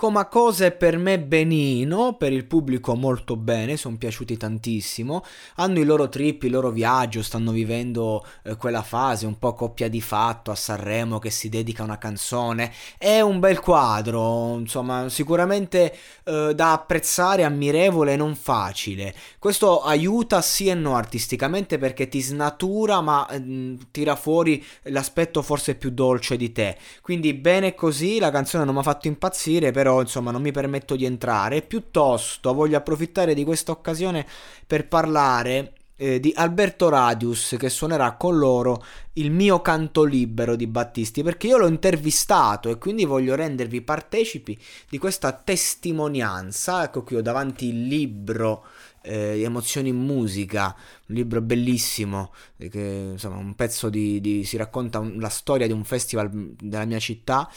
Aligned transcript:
Come 0.00 0.28
cose 0.30 0.70
per 0.70 0.96
me 0.96 1.20
benino, 1.20 2.14
per 2.14 2.32
il 2.32 2.46
pubblico 2.46 2.94
molto 2.94 3.36
bene, 3.36 3.76
sono 3.76 3.98
piaciuti 3.98 4.38
tantissimo, 4.38 5.22
hanno 5.56 5.78
i 5.78 5.84
loro 5.84 6.08
trip, 6.08 6.44
il 6.44 6.52
loro 6.52 6.70
viaggio, 6.70 7.22
stanno 7.22 7.50
vivendo 7.50 8.24
eh, 8.44 8.56
quella 8.56 8.80
fase 8.80 9.26
un 9.26 9.38
po' 9.38 9.52
coppia 9.52 9.90
di 9.90 10.00
fatto 10.00 10.50
a 10.50 10.54
Sanremo 10.54 11.18
che 11.18 11.28
si 11.28 11.50
dedica 11.50 11.82
a 11.82 11.84
una 11.84 11.98
canzone, 11.98 12.72
è 12.96 13.20
un 13.20 13.40
bel 13.40 13.60
quadro, 13.60 14.56
insomma 14.56 15.10
sicuramente 15.10 15.94
eh, 16.24 16.52
da 16.54 16.72
apprezzare, 16.72 17.44
ammirevole 17.44 18.14
e 18.14 18.16
non 18.16 18.34
facile, 18.36 19.14
questo 19.38 19.82
aiuta 19.82 20.40
sì 20.40 20.68
e 20.68 20.74
no 20.74 20.96
artisticamente 20.96 21.76
perché 21.76 22.08
ti 22.08 22.22
snatura 22.22 23.02
ma 23.02 23.28
eh, 23.28 23.76
tira 23.90 24.16
fuori 24.16 24.64
l'aspetto 24.84 25.42
forse 25.42 25.74
più 25.74 25.90
dolce 25.90 26.38
di 26.38 26.52
te, 26.52 26.78
quindi 27.02 27.34
bene 27.34 27.74
così, 27.74 28.18
la 28.18 28.30
canzone 28.30 28.64
non 28.64 28.72
mi 28.72 28.80
ha 28.80 28.84
fatto 28.84 29.06
impazzire 29.06 29.72
però 29.72 29.88
insomma 29.98 30.30
non 30.30 30.42
mi 30.42 30.52
permetto 30.52 30.94
di 30.94 31.04
entrare, 31.04 31.62
piuttosto 31.62 32.54
voglio 32.54 32.76
approfittare 32.76 33.34
di 33.34 33.42
questa 33.42 33.72
occasione 33.72 34.24
per 34.66 34.86
parlare 34.86 35.72
eh, 36.00 36.18
di 36.18 36.32
Alberto 36.34 36.88
Radius 36.88 37.56
che 37.58 37.68
suonerà 37.68 38.12
con 38.12 38.38
loro 38.38 38.82
il 39.14 39.30
mio 39.30 39.60
canto 39.60 40.04
libero 40.04 40.56
di 40.56 40.66
Battisti 40.66 41.22
perché 41.22 41.48
io 41.48 41.58
l'ho 41.58 41.66
intervistato 41.66 42.70
e 42.70 42.78
quindi 42.78 43.04
voglio 43.04 43.34
rendervi 43.34 43.82
partecipi 43.82 44.58
di 44.88 44.96
questa 44.96 45.32
testimonianza. 45.32 46.84
Ecco 46.84 47.02
qui 47.02 47.16
ho 47.16 47.22
davanti 47.22 47.66
il 47.66 47.86
libro 47.86 48.64
eh, 49.02 49.42
Emozioni 49.42 49.90
in 49.90 49.98
musica, 49.98 50.74
un 51.06 51.14
libro 51.14 51.42
bellissimo, 51.42 52.32
eh, 52.56 52.68
che 52.70 53.08
insomma 53.12 53.36
un 53.36 53.54
pezzo 53.54 53.90
di, 53.90 54.22
di 54.22 54.44
si 54.44 54.56
racconta 54.56 54.98
un, 54.98 55.18
la 55.18 55.28
storia 55.28 55.66
di 55.66 55.72
un 55.72 55.84
festival 55.84 56.30
della 56.30 56.86
mia 56.86 56.98
città 56.98 57.48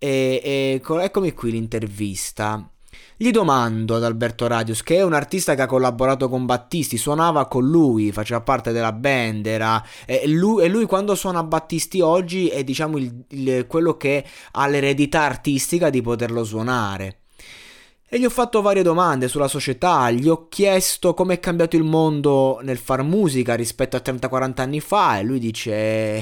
e, 0.00 0.40
e 0.42 0.82
eccomi 1.02 1.32
qui 1.34 1.52
l'intervista. 1.52 2.68
Gli 3.16 3.30
domando 3.30 3.96
ad 3.96 4.04
Alberto 4.04 4.46
Radius, 4.46 4.82
che 4.82 4.96
è 4.96 5.02
un 5.02 5.12
artista 5.12 5.54
che 5.54 5.60
ha 5.60 5.66
collaborato 5.66 6.30
con 6.30 6.46
Battisti, 6.46 6.96
suonava 6.96 7.46
con 7.48 7.68
lui, 7.68 8.12
faceva 8.12 8.40
parte 8.40 8.72
della 8.72 8.92
band, 8.92 9.46
era, 9.46 9.84
e, 10.06 10.26
lui, 10.26 10.64
e 10.64 10.68
lui 10.68 10.86
quando 10.86 11.14
suona 11.14 11.42
Battisti 11.42 12.00
oggi 12.00 12.48
è 12.48 12.64
diciamo 12.64 12.96
il, 12.96 13.24
il, 13.28 13.66
quello 13.66 13.98
che 13.98 14.24
ha 14.52 14.66
l'eredità 14.66 15.20
artistica 15.20 15.90
di 15.90 16.00
poterlo 16.00 16.44
suonare. 16.44 17.18
E 18.12 18.18
gli 18.18 18.24
ho 18.24 18.30
fatto 18.30 18.60
varie 18.60 18.82
domande 18.82 19.28
sulla 19.28 19.46
società, 19.46 20.10
gli 20.10 20.28
ho 20.28 20.48
chiesto 20.48 21.14
come 21.14 21.34
è 21.34 21.38
cambiato 21.38 21.76
il 21.76 21.84
mondo 21.84 22.58
nel 22.60 22.76
far 22.76 23.04
musica 23.04 23.54
rispetto 23.54 23.94
a 23.94 24.02
30-40 24.04 24.60
anni 24.62 24.80
fa 24.80 25.20
e 25.20 25.22
lui 25.22 25.38
dice 25.38 25.70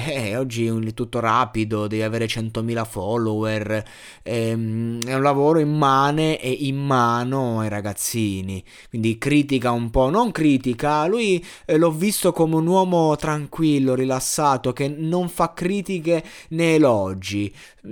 eh, 0.05 0.37
oggi 0.37 0.67
è 0.67 0.93
tutto 0.93 1.19
rapido, 1.19 1.87
devi 1.87 2.03
avere 2.03 2.27
100.000 2.27 2.85
follower, 2.85 3.83
ehm, 4.21 5.01
è 5.01 5.15
un 5.15 5.21
lavoro 5.23 5.57
immane 5.57 6.39
e 6.39 6.51
in 6.51 6.77
mano 6.77 7.61
ai 7.61 7.69
ragazzini, 7.69 8.63
quindi 8.87 9.17
critica 9.17 9.71
un 9.71 9.89
po', 9.89 10.11
non 10.11 10.29
critica, 10.31 11.07
lui 11.07 11.43
eh, 11.65 11.75
l'ho 11.77 11.91
visto 11.91 12.31
come 12.31 12.53
un 12.53 12.67
uomo 12.67 13.15
tranquillo, 13.15 13.95
rilassato, 13.95 14.73
che 14.73 14.89
non 14.89 15.27
fa 15.27 15.53
critiche 15.55 16.23
né 16.49 16.75
elogi, 16.75 17.51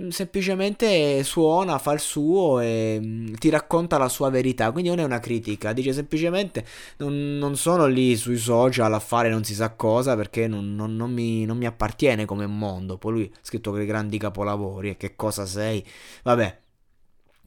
semplicemente 0.09 1.23
suona, 1.23 1.79
fa 1.79 1.93
il 1.93 1.99
suo 1.99 2.59
e 2.59 2.99
mm, 3.01 3.33
ti 3.39 3.49
racconta 3.49 3.86
racconta 3.87 3.97
la 3.97 4.09
sua 4.09 4.29
verità, 4.29 4.71
quindi 4.71 4.89
non 4.89 4.99
è 4.99 5.03
una 5.03 5.19
critica, 5.19 5.73
dice 5.73 5.93
semplicemente 5.93 6.65
non, 6.97 7.37
non 7.37 7.55
sono 7.55 7.87
lì 7.87 8.15
sui 8.15 8.37
social 8.37 8.93
a 8.93 8.99
fare 8.99 9.29
non 9.29 9.43
si 9.43 9.53
sa 9.53 9.71
cosa 9.71 10.15
perché 10.15 10.47
non, 10.47 10.75
non, 10.75 10.95
non, 10.95 11.11
mi, 11.11 11.45
mi 11.45 11.65
appartiene 11.65 12.25
come 12.25 12.45
mondo, 12.45 12.97
poi 12.97 13.11
lui 13.13 13.31
ha 13.33 13.39
scritto 13.41 13.71
quei 13.71 13.85
grandi 13.85 14.17
capolavori 14.17 14.89
e 14.89 14.97
che 14.97 15.15
cosa 15.15 15.45
sei, 15.45 15.83
vabbè 16.23 16.65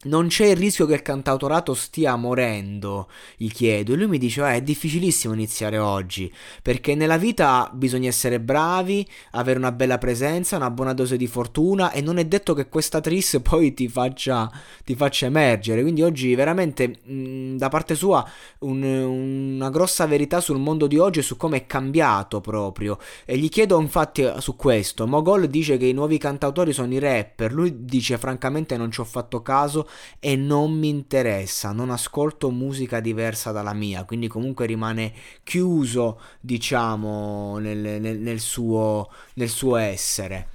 non 0.03 0.27
c'è 0.27 0.47
il 0.47 0.55
rischio 0.55 0.87
che 0.87 0.95
il 0.95 1.01
cantautorato 1.03 1.75
stia 1.75 2.15
morendo, 2.15 3.07
gli 3.35 3.49
chiedo. 3.51 3.93
E 3.93 3.95
lui 3.97 4.07
mi 4.07 4.17
dice: 4.17 4.41
ah, 4.41 4.53
È 4.53 4.61
difficilissimo 4.61 5.33
iniziare 5.33 5.77
oggi. 5.77 6.33
Perché 6.61 6.95
nella 6.95 7.17
vita 7.17 7.69
bisogna 7.71 8.07
essere 8.07 8.39
bravi, 8.39 9.07
avere 9.31 9.59
una 9.59 9.71
bella 9.71 9.97
presenza, 9.99 10.55
una 10.55 10.71
buona 10.71 10.93
dose 10.93 11.17
di 11.17 11.27
fortuna. 11.27 11.91
E 11.91 12.01
non 12.01 12.17
è 12.17 12.25
detto 12.25 12.53
che 12.53 12.67
questa 12.67 12.99
tris 12.99 13.39
poi 13.43 13.73
ti 13.73 13.87
faccia, 13.87 14.49
ti 14.83 14.95
faccia 14.95 15.27
emergere. 15.27 15.81
Quindi 15.81 16.01
oggi, 16.01 16.33
veramente, 16.33 16.99
mh, 17.03 17.57
da 17.57 17.69
parte 17.69 17.93
sua, 17.93 18.27
un, 18.59 18.81
una 18.81 19.69
grossa 19.69 20.07
verità 20.07 20.41
sul 20.41 20.57
mondo 20.57 20.87
di 20.87 20.97
oggi 20.97 21.19
e 21.19 21.23
su 21.23 21.37
come 21.37 21.57
è 21.57 21.65
cambiato 21.67 22.41
proprio. 22.41 22.97
E 23.23 23.37
gli 23.37 23.49
chiedo, 23.49 23.79
infatti, 23.79 24.27
su 24.39 24.55
questo. 24.55 25.05
Mogol 25.05 25.47
dice 25.47 25.77
che 25.77 25.85
i 25.85 25.93
nuovi 25.93 26.17
cantautori 26.17 26.73
sono 26.73 26.91
i 26.91 26.97
rapper. 26.97 27.53
Lui 27.53 27.85
dice: 27.85 28.17
Francamente, 28.17 28.77
non 28.77 28.91
ci 28.91 28.99
ho 28.99 29.05
fatto 29.05 29.43
caso 29.43 29.89
e 30.19 30.35
non 30.35 30.77
mi 30.77 30.89
interessa, 30.89 31.71
non 31.71 31.89
ascolto 31.89 32.49
musica 32.51 32.99
diversa 32.99 33.51
dalla 33.51 33.73
mia, 33.73 34.05
quindi 34.05 34.27
comunque 34.27 34.65
rimane 34.65 35.13
chiuso, 35.43 36.19
diciamo, 36.39 37.57
nel, 37.59 38.01
nel, 38.01 38.19
nel, 38.19 38.39
suo, 38.39 39.09
nel 39.35 39.49
suo 39.49 39.75
essere. 39.77 40.47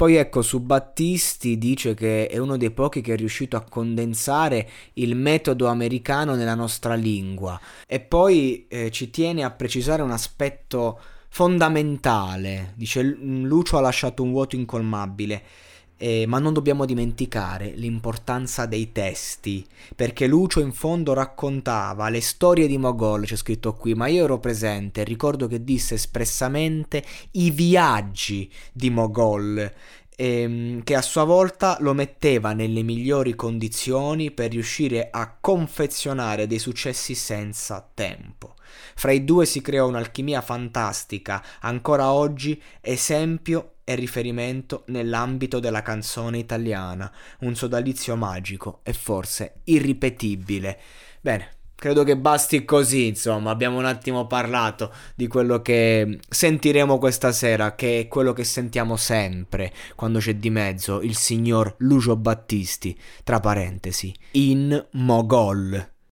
Poi 0.00 0.14
ecco, 0.14 0.40
su 0.40 0.60
Battisti 0.60 1.58
dice 1.58 1.92
che 1.92 2.26
è 2.26 2.38
uno 2.38 2.56
dei 2.56 2.70
pochi 2.70 3.02
che 3.02 3.12
è 3.12 3.16
riuscito 3.16 3.58
a 3.58 3.64
condensare 3.68 4.66
il 4.94 5.14
metodo 5.14 5.66
americano 5.66 6.34
nella 6.34 6.54
nostra 6.54 6.94
lingua. 6.94 7.60
E 7.86 8.00
poi 8.00 8.66
eh, 8.68 8.90
ci 8.90 9.10
tiene 9.10 9.44
a 9.44 9.50
precisare 9.50 10.00
un 10.00 10.10
aspetto 10.10 10.98
fondamentale. 11.28 12.72
Dice 12.76 13.02
Lucio 13.02 13.76
ha 13.76 13.82
lasciato 13.82 14.22
un 14.22 14.30
vuoto 14.30 14.56
incolmabile 14.56 15.42
eh, 16.02 16.24
ma 16.26 16.38
non 16.38 16.54
dobbiamo 16.54 16.86
dimenticare 16.86 17.72
l'importanza 17.74 18.64
dei 18.64 18.90
testi, 18.90 19.66
perché 19.94 20.26
Lucio 20.26 20.60
in 20.60 20.72
fondo 20.72 21.12
raccontava 21.12 22.08
le 22.08 22.22
storie 22.22 22.66
di 22.66 22.78
Mogol, 22.78 23.26
c'è 23.26 23.36
scritto 23.36 23.74
qui, 23.74 23.92
ma 23.92 24.06
io 24.06 24.24
ero 24.24 24.38
presente, 24.38 25.04
ricordo 25.04 25.46
che 25.46 25.62
disse 25.62 25.96
espressamente 25.96 27.04
i 27.32 27.50
viaggi 27.50 28.50
di 28.72 28.88
Mogol, 28.88 29.70
ehm, 30.16 30.82
che 30.84 30.94
a 30.94 31.02
sua 31.02 31.24
volta 31.24 31.76
lo 31.80 31.92
metteva 31.92 32.54
nelle 32.54 32.82
migliori 32.82 33.34
condizioni 33.34 34.30
per 34.30 34.52
riuscire 34.52 35.08
a 35.10 35.36
confezionare 35.38 36.46
dei 36.46 36.58
successi 36.58 37.14
senza 37.14 37.86
tempo. 37.92 38.54
Fra 38.94 39.12
i 39.12 39.22
due 39.22 39.44
si 39.44 39.60
creò 39.60 39.86
un'alchimia 39.86 40.40
fantastica, 40.40 41.44
ancora 41.60 42.10
oggi 42.10 42.58
esempio 42.80 43.74
e 43.90 43.96
riferimento 43.96 44.84
nell'ambito 44.86 45.58
della 45.58 45.82
canzone 45.82 46.38
italiana, 46.38 47.10
un 47.40 47.56
sodalizio 47.56 48.14
magico 48.14 48.80
e 48.84 48.92
forse 48.92 49.62
irripetibile. 49.64 50.78
Bene, 51.20 51.48
credo 51.74 52.04
che 52.04 52.16
basti 52.16 52.64
così, 52.64 53.08
insomma, 53.08 53.50
abbiamo 53.50 53.78
un 53.78 53.86
attimo 53.86 54.28
parlato 54.28 54.92
di 55.16 55.26
quello 55.26 55.60
che 55.60 56.20
sentiremo 56.28 56.98
questa 56.98 57.32
sera, 57.32 57.74
che 57.74 57.98
è 57.98 58.06
quello 58.06 58.32
che 58.32 58.44
sentiamo 58.44 58.96
sempre 58.96 59.72
quando 59.96 60.20
c'è 60.20 60.36
di 60.36 60.50
mezzo 60.50 61.00
il 61.00 61.16
signor 61.16 61.74
Lucio 61.78 62.14
Battisti, 62.14 62.96
tra 63.24 63.40
parentesi, 63.40 64.14
in 64.32 64.86
Mogol. 64.92 65.89